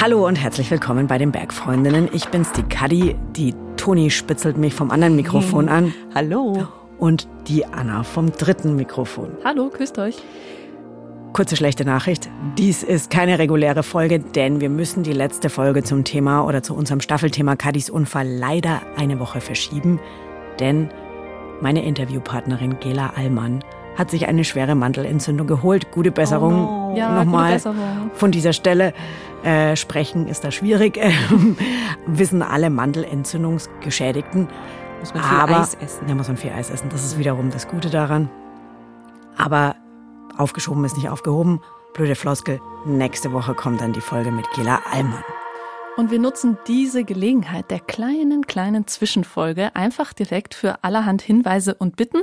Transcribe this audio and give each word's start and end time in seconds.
Hallo 0.00 0.26
und 0.26 0.36
herzlich 0.36 0.70
willkommen 0.70 1.08
bei 1.08 1.18
den 1.18 1.32
Bergfreundinnen. 1.32 2.08
Ich 2.12 2.28
bin's, 2.28 2.52
die 2.52 2.62
Kadi. 2.62 3.16
Die 3.36 3.54
Toni 3.76 4.10
spitzelt 4.10 4.56
mich 4.56 4.72
vom 4.72 4.92
anderen 4.92 5.16
Mikrofon 5.16 5.68
an. 5.68 5.92
Hallo. 6.14 6.68
Und 6.98 7.28
die 7.48 7.66
Anna 7.66 8.04
vom 8.04 8.30
dritten 8.30 8.76
Mikrofon. 8.76 9.32
Hallo, 9.44 9.70
küsst 9.70 9.98
euch. 9.98 10.22
Kurze 11.32 11.56
schlechte 11.56 11.84
Nachricht. 11.84 12.28
Dies 12.56 12.82
ist 12.82 13.10
keine 13.10 13.38
reguläre 13.38 13.82
Folge, 13.82 14.20
denn 14.20 14.60
wir 14.60 14.70
müssen 14.70 15.02
die 15.02 15.12
letzte 15.12 15.50
Folge 15.50 15.82
zum 15.82 16.04
Thema 16.04 16.44
oder 16.46 16.62
zu 16.62 16.74
unserem 16.74 17.00
Staffelthema 17.00 17.56
Kadis 17.56 17.90
Unfall 17.90 18.28
leider 18.28 18.80
eine 18.96 19.18
Woche 19.20 19.40
verschieben. 19.40 20.00
Denn 20.60 20.90
meine 21.60 21.84
Interviewpartnerin 21.84 22.78
Gela 22.80 23.14
Allmann 23.16 23.64
hat 23.98 24.10
sich 24.10 24.28
eine 24.28 24.44
schwere 24.44 24.76
Mandelentzündung 24.76 25.48
geholt. 25.48 25.90
Gute 25.90 26.12
Besserung. 26.12 26.52
Oh 26.54 26.90
no. 26.90 26.96
Ja, 26.96 27.24
Nochmal 27.24 27.54
Besserung. 27.54 28.10
von 28.14 28.30
dieser 28.30 28.52
Stelle. 28.52 28.94
Äh, 29.42 29.76
sprechen 29.76 30.26
ist 30.26 30.44
da 30.44 30.50
schwierig. 30.50 30.98
Wissen 32.06 32.42
alle 32.42 32.70
Mandelentzündungsgeschädigten. 32.70 34.48
Muss 35.00 35.14
man 35.14 35.22
viel 35.22 35.38
Aber, 35.38 35.60
Eis 35.60 35.74
essen. 35.74 36.08
Ja, 36.08 36.14
muss 36.14 36.28
man 36.28 36.36
viel 36.36 36.50
Eis 36.52 36.70
essen. 36.70 36.88
Das 36.90 37.04
ist 37.04 37.18
wiederum 37.18 37.50
das 37.50 37.68
Gute 37.68 37.90
daran. 37.90 38.30
Aber 39.36 39.76
aufgeschoben 40.36 40.84
ist 40.84 40.96
nicht 40.96 41.08
aufgehoben. 41.08 41.60
Blöde 41.94 42.14
Floskel. 42.14 42.60
Nächste 42.86 43.32
Woche 43.32 43.54
kommt 43.54 43.80
dann 43.80 43.92
die 43.92 44.00
Folge 44.00 44.30
mit 44.30 44.48
Gela 44.54 44.80
Allmann. 44.92 45.24
Und 45.98 46.12
wir 46.12 46.20
nutzen 46.20 46.56
diese 46.68 47.02
Gelegenheit 47.02 47.72
der 47.72 47.80
kleinen, 47.80 48.46
kleinen 48.46 48.86
Zwischenfolge 48.86 49.74
einfach 49.74 50.12
direkt 50.12 50.54
für 50.54 50.84
allerhand 50.84 51.22
Hinweise 51.22 51.74
und 51.74 51.96
Bitten. 51.96 52.18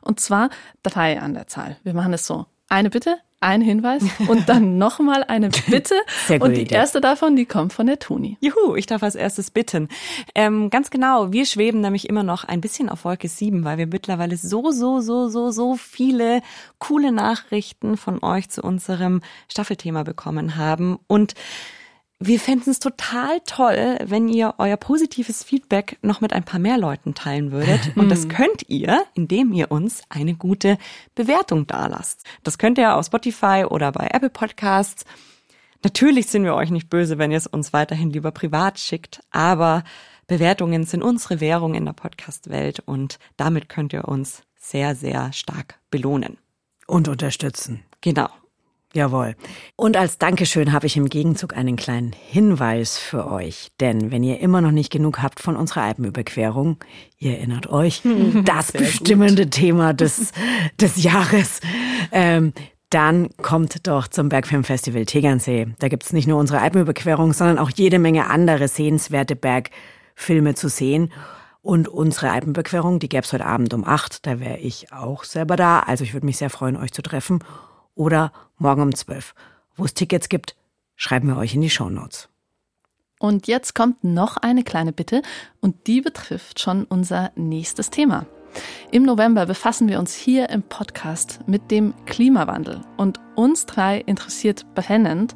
Und 0.00 0.18
zwar 0.18 0.50
drei 0.82 1.20
an 1.20 1.34
der 1.34 1.46
Zahl. 1.46 1.76
Wir 1.84 1.94
machen 1.94 2.12
es 2.12 2.26
so. 2.26 2.46
Eine 2.68 2.90
Bitte, 2.90 3.18
ein 3.38 3.60
Hinweis 3.60 4.02
und 4.28 4.48
dann 4.48 4.78
nochmal 4.78 5.22
eine 5.22 5.50
Bitte. 5.68 5.94
Sehr 6.26 6.40
gute 6.40 6.50
und 6.50 6.56
die 6.56 6.62
Idee. 6.62 6.74
erste 6.74 7.00
davon, 7.00 7.36
die 7.36 7.46
kommt 7.46 7.72
von 7.72 7.86
der 7.86 8.00
Toni. 8.00 8.36
Juhu, 8.40 8.74
ich 8.74 8.86
darf 8.86 9.04
als 9.04 9.14
erstes 9.14 9.52
bitten. 9.52 9.86
Ähm, 10.34 10.68
ganz 10.68 10.90
genau, 10.90 11.32
wir 11.32 11.46
schweben 11.46 11.80
nämlich 11.82 12.08
immer 12.08 12.24
noch 12.24 12.42
ein 12.42 12.60
bisschen 12.60 12.88
auf 12.88 13.04
Wolke 13.04 13.28
7, 13.28 13.62
weil 13.62 13.78
wir 13.78 13.86
mittlerweile 13.86 14.36
so, 14.38 14.72
so, 14.72 14.98
so, 14.98 15.28
so, 15.28 15.52
so 15.52 15.76
viele 15.76 16.42
coole 16.80 17.12
Nachrichten 17.12 17.96
von 17.96 18.24
euch 18.24 18.50
zu 18.50 18.60
unserem 18.62 19.20
Staffelthema 19.46 20.02
bekommen 20.02 20.56
haben. 20.56 20.98
Und 21.06 21.36
wir 22.22 22.38
fänden 22.38 22.70
es 22.70 22.78
total 22.78 23.40
toll, 23.46 23.98
wenn 24.04 24.28
ihr 24.28 24.54
euer 24.58 24.76
positives 24.76 25.42
Feedback 25.42 25.98
noch 26.02 26.20
mit 26.20 26.34
ein 26.34 26.44
paar 26.44 26.60
mehr 26.60 26.76
Leuten 26.76 27.14
teilen 27.14 27.50
würdet. 27.50 27.92
Und 27.96 28.10
das 28.10 28.28
könnt 28.28 28.68
ihr, 28.68 29.04
indem 29.14 29.52
ihr 29.52 29.72
uns 29.72 30.02
eine 30.10 30.34
gute 30.34 30.76
Bewertung 31.14 31.66
dalasst. 31.66 32.26
Das 32.44 32.58
könnt 32.58 32.76
ihr 32.76 32.94
auf 32.94 33.06
Spotify 33.06 33.64
oder 33.68 33.90
bei 33.90 34.08
Apple 34.12 34.28
Podcasts. 34.28 35.06
Natürlich 35.82 36.26
sind 36.26 36.44
wir 36.44 36.54
euch 36.54 36.70
nicht 36.70 36.90
böse, 36.90 37.16
wenn 37.16 37.30
ihr 37.30 37.38
es 37.38 37.46
uns 37.46 37.72
weiterhin 37.72 38.10
lieber 38.10 38.32
privat 38.32 38.78
schickt, 38.78 39.22
aber 39.30 39.82
Bewertungen 40.26 40.84
sind 40.84 41.02
unsere 41.02 41.40
Währung 41.40 41.72
in 41.72 41.86
der 41.86 41.94
Podcast-Welt 41.94 42.80
und 42.80 43.18
damit 43.38 43.70
könnt 43.70 43.94
ihr 43.94 44.06
uns 44.06 44.42
sehr, 44.56 44.94
sehr 44.94 45.32
stark 45.32 45.80
belohnen. 45.90 46.36
Und 46.86 47.08
unterstützen. 47.08 47.82
Genau. 48.02 48.28
Jawohl. 48.92 49.36
Und 49.76 49.96
als 49.96 50.18
Dankeschön 50.18 50.72
habe 50.72 50.86
ich 50.86 50.96
im 50.96 51.08
Gegenzug 51.08 51.56
einen 51.56 51.76
kleinen 51.76 52.12
Hinweis 52.12 52.98
für 52.98 53.30
euch. 53.30 53.70
Denn 53.78 54.10
wenn 54.10 54.24
ihr 54.24 54.40
immer 54.40 54.60
noch 54.60 54.72
nicht 54.72 54.90
genug 54.90 55.22
habt 55.22 55.38
von 55.38 55.54
unserer 55.54 55.82
Alpenüberquerung, 55.82 56.78
ihr 57.18 57.38
erinnert 57.38 57.68
euch, 57.68 58.02
das 58.44 58.72
bestimmende 58.72 59.48
Thema 59.48 59.94
des, 59.94 60.32
des 60.80 61.00
Jahres, 61.02 61.60
ähm, 62.10 62.52
dann 62.90 63.28
kommt 63.36 63.86
doch 63.86 64.08
zum 64.08 64.28
Bergfilmfestival 64.28 65.06
Tegernsee. 65.06 65.68
Da 65.78 65.86
gibt's 65.86 66.12
nicht 66.12 66.26
nur 66.26 66.40
unsere 66.40 66.60
Alpenüberquerung, 66.60 67.32
sondern 67.32 67.58
auch 67.58 67.70
jede 67.70 68.00
Menge 68.00 68.26
andere 68.26 68.66
sehenswerte 68.66 69.36
Bergfilme 69.36 70.56
zu 70.56 70.68
sehen. 70.68 71.12
Und 71.62 71.86
unsere 71.86 72.30
Alpenüberquerung, 72.30 72.98
die 72.98 73.08
gäb's 73.08 73.32
heute 73.32 73.46
Abend 73.46 73.72
um 73.72 73.84
acht. 73.84 74.26
Da 74.26 74.40
wäre 74.40 74.58
ich 74.58 74.92
auch 74.92 75.22
selber 75.22 75.54
da. 75.54 75.80
Also 75.80 76.02
ich 76.02 76.12
würde 76.12 76.26
mich 76.26 76.38
sehr 76.38 76.50
freuen, 76.50 76.76
euch 76.76 76.90
zu 76.92 77.02
treffen. 77.02 77.44
Oder 77.94 78.32
morgen 78.58 78.82
um 78.82 78.94
zwölf. 78.94 79.34
Wo 79.76 79.84
es 79.84 79.94
Tickets 79.94 80.28
gibt, 80.28 80.56
schreiben 80.96 81.28
wir 81.28 81.36
euch 81.36 81.54
in 81.54 81.60
die 81.60 81.70
Shownotes. 81.70 82.28
Und 83.18 83.46
jetzt 83.46 83.74
kommt 83.74 84.02
noch 84.02 84.38
eine 84.38 84.64
kleine 84.64 84.92
Bitte 84.92 85.22
und 85.60 85.86
die 85.86 86.00
betrifft 86.00 86.60
schon 86.60 86.84
unser 86.84 87.32
nächstes 87.36 87.90
Thema. 87.90 88.26
Im 88.90 89.04
November 89.04 89.46
befassen 89.46 89.88
wir 89.88 89.98
uns 89.98 90.14
hier 90.14 90.48
im 90.50 90.62
Podcast 90.62 91.40
mit 91.46 91.70
dem 91.70 91.94
Klimawandel 92.06 92.80
und 92.96 93.20
uns 93.36 93.66
drei 93.66 93.98
interessiert 93.98 94.66
brennend, 94.74 95.34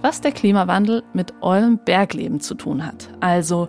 was 0.00 0.20
der 0.20 0.32
Klimawandel 0.32 1.02
mit 1.12 1.34
eurem 1.42 1.78
Bergleben 1.84 2.40
zu 2.40 2.54
tun 2.54 2.86
hat. 2.86 3.08
Also 3.20 3.68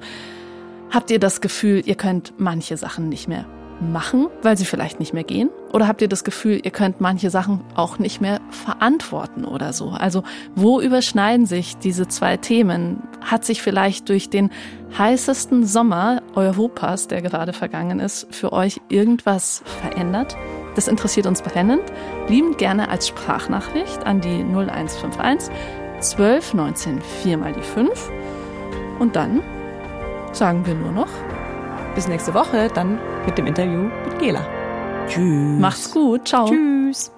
habt 0.89 1.11
ihr 1.11 1.19
das 1.19 1.41
Gefühl, 1.41 1.83
ihr 1.85 1.95
könnt 1.95 2.33
manche 2.37 2.77
Sachen 2.77 3.09
nicht 3.09 3.27
mehr 3.27 3.45
machen, 3.81 4.27
weil 4.41 4.57
sie 4.57 4.65
vielleicht 4.65 4.99
nicht 4.99 5.13
mehr 5.13 5.23
gehen? 5.23 5.49
Oder 5.73 5.87
habt 5.87 6.01
ihr 6.01 6.07
das 6.07 6.23
Gefühl, 6.23 6.59
ihr 6.63 6.71
könnt 6.71 7.01
manche 7.01 7.29
Sachen 7.29 7.61
auch 7.75 7.99
nicht 7.99 8.21
mehr 8.21 8.39
verantworten 8.49 9.45
oder 9.45 9.73
so? 9.73 9.89
Also 9.89 10.23
wo 10.55 10.81
überschneiden 10.81 11.45
sich 11.45 11.77
diese 11.77 12.07
zwei 12.07 12.37
Themen? 12.37 13.03
Hat 13.21 13.45
sich 13.45 13.61
vielleicht 13.61 14.09
durch 14.09 14.29
den 14.29 14.49
heißesten 14.97 15.65
Sommer 15.65 16.21
Europas, 16.35 17.07
der 17.07 17.21
gerade 17.21 17.53
vergangen 17.53 17.99
ist, 17.99 18.33
für 18.33 18.53
euch 18.53 18.81
irgendwas 18.89 19.61
verändert? 19.81 20.37
Das 20.75 20.87
interessiert 20.87 21.25
uns 21.25 21.41
brennend. 21.41 21.83
Liebend 22.27 22.57
gerne 22.57 22.89
als 22.89 23.07
Sprachnachricht 23.07 24.05
an 24.05 24.21
die 24.21 24.43
0151 24.43 25.53
12 25.99 26.53
19 26.53 27.01
4 27.23 27.37
mal 27.37 27.53
die 27.53 27.61
5. 27.61 28.11
Und 28.99 29.15
dann 29.15 29.41
sagen 30.31 30.65
wir 30.65 30.75
nur 30.75 30.91
noch, 30.91 31.09
Bis 31.97 32.07
nächste 32.07 32.35
Woche, 32.35 32.69
dann 32.75 32.99
mit 33.25 33.39
dem 33.39 33.47
Interview 33.47 33.89
mit 34.05 34.19
Gela. 34.19 34.45
Tschüss. 35.07 35.59
macht's 35.59 35.89
gut, 35.89 36.27
ciao. 36.27 36.45
Tschüss. 36.47 37.11